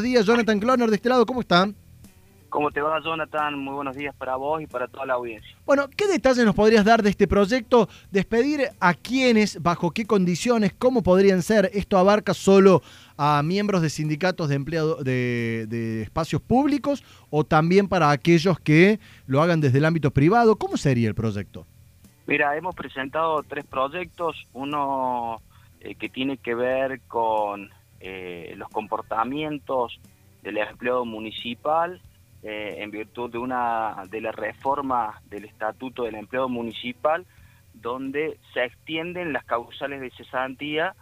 [0.00, 0.26] buenos días.
[0.26, 1.74] Jonathan Cloner de este lado, ¿cómo están?
[2.48, 3.56] ¿Cómo te va, Jonathan?
[3.58, 5.56] Muy buenos días para vos y para toda la audiencia.
[5.64, 7.88] Bueno, ¿qué detalles nos podrías dar de este proyecto?
[8.10, 11.70] Despedir a quiénes, bajo qué condiciones, cómo podrían ser.
[11.74, 12.82] ¿Esto abarca solo
[13.16, 18.98] a miembros de sindicatos de empleados de, de, espacios públicos o también para aquellos que
[19.26, 20.56] lo hagan desde el ámbito privado?
[20.56, 21.66] ¿Cómo sería el proyecto?
[22.26, 24.48] Mira, hemos presentado tres proyectos.
[24.54, 25.40] Uno
[25.80, 27.70] eh, que tiene que ver con
[28.00, 30.00] eh, los comportamientos
[30.42, 32.00] del empleado municipal
[32.42, 37.26] eh, en virtud de una de la reforma del estatuto del empleado municipal
[37.74, 40.94] donde se extienden las causales de cesantía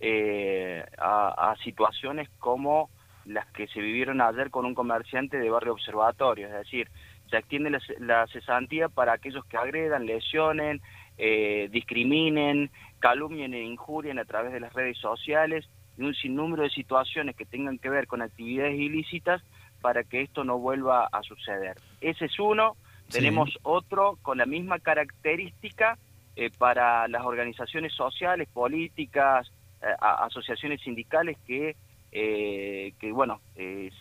[0.00, 2.90] eh, a, situaciones como
[3.24, 6.88] las que se vivieron ayer con un comerciante de barrio observatorio, es decir,
[7.30, 10.82] se extiende la, cesantía para aquellos que agredan, lesionen,
[11.16, 16.70] eh, discriminen, calumnien e injurien a través de las redes sociales y un sinnúmero de
[16.70, 19.42] situaciones que tengan que ver con actividades ilícitas
[19.80, 21.76] para que esto no vuelva a suceder.
[22.00, 22.76] Ese es uno.
[23.10, 25.98] Tenemos otro con la misma característica
[26.36, 31.76] eh, para las organizaciones sociales, políticas, eh, asociaciones sindicales que,
[32.10, 33.40] eh, que bueno,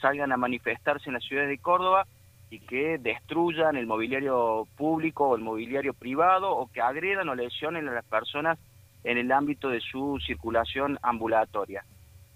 [0.02, 2.08] salgan a manifestarse en las ciudades de Córdoba
[2.50, 7.88] y que destruyan el mobiliario público o el mobiliario privado o que agredan o lesionen
[7.88, 8.58] a las personas
[9.04, 11.86] en el ámbito de su circulación ambulatoria.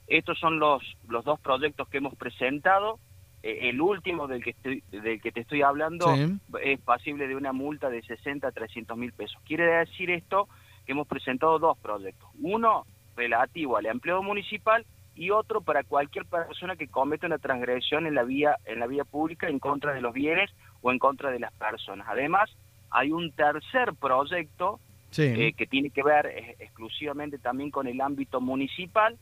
[0.07, 2.99] Estos son los, los dos proyectos que hemos presentado.
[3.43, 6.13] Eh, el último del que, estoy, del que te estoy hablando
[6.61, 9.41] es pasible de una multa de 60 a 300 mil pesos.
[9.45, 10.47] Quiere decir esto
[10.85, 12.29] que hemos presentado dos proyectos.
[12.41, 18.15] Uno relativo al empleo municipal y otro para cualquier persona que cometa una transgresión en
[18.15, 20.51] la vía en la vía pública en contra de los bienes
[20.81, 22.07] o en contra de las personas.
[22.09, 22.49] Además,
[22.91, 24.79] hay un tercer proyecto
[25.17, 29.17] eh, que tiene que ver eh, exclusivamente también con el ámbito municipal,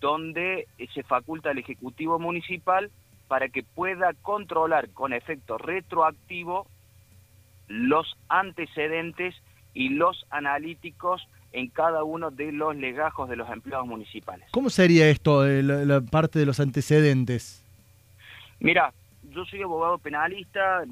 [0.00, 2.90] donde se faculta al Ejecutivo Municipal
[3.28, 6.66] para que pueda controlar con efecto retroactivo
[7.68, 9.34] los antecedentes
[9.74, 14.48] y los analíticos en cada uno de los legajos de los empleados municipales.
[14.50, 17.64] ¿Cómo sería esto, eh, la, parte de los antecedentes?
[18.58, 18.92] Mira,
[19.32, 20.84] yo soy abogado penalista,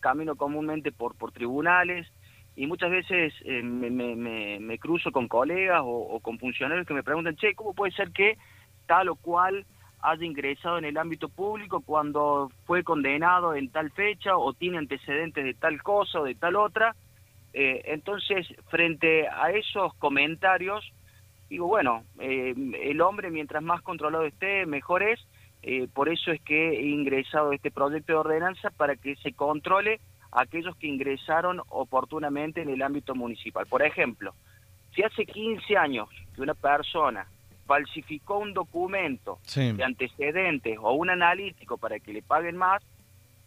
[0.00, 2.06] camino comúnmente por, por tribunales
[2.58, 7.54] y muchas veces eh, me, cruzo con colegas o, con funcionarios que me preguntan, che,
[7.54, 8.36] ¿cómo puede ser que
[8.86, 9.64] tal o cual
[10.00, 15.44] haya ingresado en el ámbito público cuando fue condenado en tal fecha o tiene antecedentes
[15.44, 16.96] de tal cosa o de tal otra.
[17.52, 20.84] Eh, entonces, frente a esos comentarios,
[21.48, 25.20] digo, bueno, eh, el hombre mientras más controlado esté, mejor es.
[25.62, 30.00] Eh, por eso es que he ingresado este proyecto de ordenanza para que se controle
[30.32, 33.66] aquellos que ingresaron oportunamente en el ámbito municipal.
[33.66, 34.34] Por ejemplo,
[34.94, 37.26] si hace 15 años que una persona
[37.66, 42.82] falsificó un documento de antecedentes o un analítico para que le paguen más,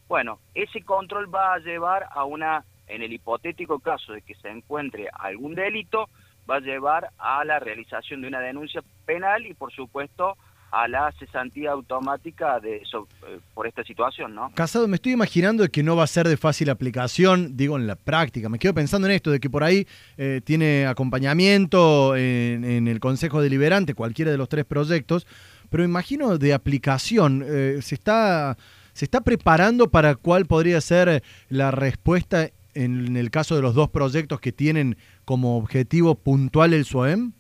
[0.08, 4.50] bueno, ese control va a llevar a una, en el hipotético caso de que se
[4.50, 6.10] encuentre algún delito,
[6.50, 10.38] va a llevar a la realización de una denuncia penal y por supuesto
[10.72, 14.52] a la cesantía automática de eso, eh, por esta situación, ¿no?
[14.56, 17.96] Casado, me estoy imaginando que no va a ser de fácil aplicación, digo, en la
[17.96, 18.48] práctica.
[18.48, 19.86] Me quedo pensando en esto, de que por ahí
[20.18, 25.28] eh, tiene acompañamiento en, el Consejo Deliberante, cualquiera de los tres proyectos,
[25.70, 28.58] pero imagino de aplicación, eh, ¿se, está,
[28.94, 33.90] ¿se está preparando para cuál podría ser la respuesta en el caso de los dos
[33.90, 37.34] proyectos que tienen como objetivo puntual el SUEM?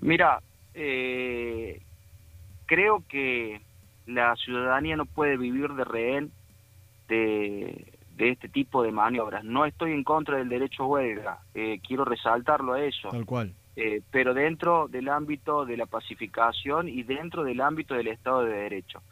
[0.00, 0.40] Mira,
[0.80, 1.82] eh,
[2.66, 3.60] creo que
[4.06, 6.30] la ciudadanía no puede vivir de rehén
[7.08, 9.44] de, este tipo de maniobras.
[9.44, 13.08] No estoy en contra del derecho a huelga, eh, quiero resaltarlo a eso.
[13.08, 13.52] Tal cual.
[13.76, 18.52] Eh, pero dentro del ámbito de la pacificación y dentro del ámbito del Estado de
[18.52, 19.02] Derecho.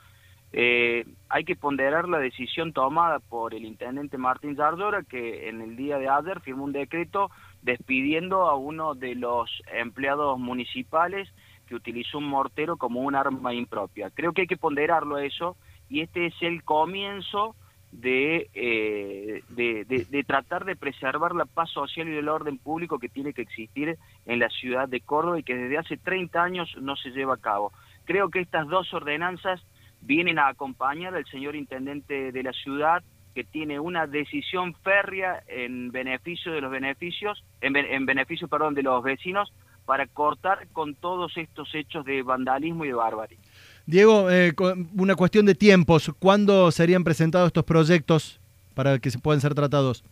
[0.52, 5.76] Eh, hay que ponderar la decisión tomada por el intendente Martín Zardora, que en el
[5.76, 7.30] día de ayer firmó un decreto
[7.62, 11.28] despidiendo a uno de los empleados municipales
[11.66, 14.10] que utilizó un mortero como un arma impropia.
[14.10, 15.56] Creo que hay que ponderarlo eso
[15.88, 17.54] y este es el comienzo
[17.92, 23.32] de, eh, de, tratar de preservar la paz social y el orden público que tiene
[23.32, 23.96] que existir
[24.26, 27.38] en la ciudad de Córdoba y que desde hace 30 años no se lleva a
[27.38, 27.72] cabo.
[28.04, 29.64] Creo que estas dos ordenanzas
[30.00, 33.02] vienen a acompañar al señor intendente de la ciudad
[33.34, 38.82] que tiene una decisión férrea en beneficio de los beneficios, en, en beneficio, perdón, de
[38.82, 39.52] los vecinos
[39.86, 43.38] para cortar con todos estos hechos de vandalismo y de barbarie.
[43.86, 44.52] Diego, eh,
[44.96, 46.12] una cuestión de tiempos.
[46.18, 48.40] ¿Cuándo serían presentados estos proyectos
[48.74, 50.04] para que se puedan ser tratados?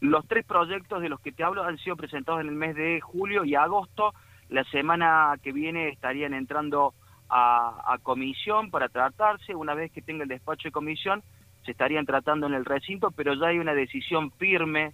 [0.00, 3.00] Los tres proyectos de los que te hablo han sido presentados en el mes de
[3.00, 4.12] julio y agosto.
[4.48, 6.92] La semana que viene estarían entrando
[7.30, 9.54] a, comisión para tratarse.
[9.54, 11.22] Una vez que tenga el despacho de comisión,
[11.64, 14.92] se estarían tratando en el recinto, pero ya hay una decisión firme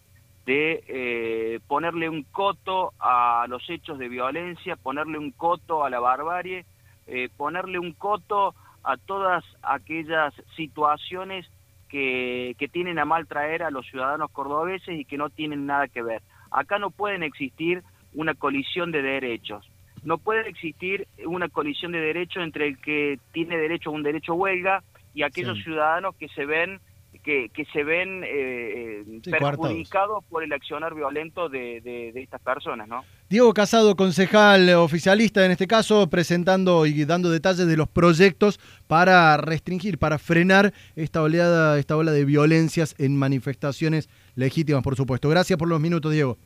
[0.49, 6.01] de eh, ponerle un coto a los hechos de violencia, ponerle un coto a la
[6.01, 6.65] barbarie,
[7.07, 11.47] eh, ponerle un coto a todas aquellas situaciones
[11.91, 15.87] que, que tienen a mal traer a los ciudadanos cordobeses y que no tienen nada
[15.87, 16.23] que ver.
[16.51, 17.83] Acá no pueden existir
[18.15, 19.71] una colisión de derechos.
[20.03, 24.33] No puede existir una colisión de derechos entre el que tiene derecho a un derecho
[24.33, 26.81] huelga y aquellos ciudadanos que se ven
[27.29, 33.05] que, que se ven eh, perjudicados por el accionar violento de, de, estas personas, ¿no?
[33.29, 39.37] Diego Casado, concejal oficialista en este caso, presentando y dando detalles de los proyectos para
[39.37, 45.29] restringir, para frenar esta oleada, esta ola de violencias en manifestaciones legítimas, por supuesto.
[45.29, 46.39] Gracias por los minutos, Diego.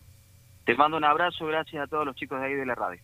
[0.64, 3.00] Te mando un abrazo, gracias a todos los chicos de ahí de la radio.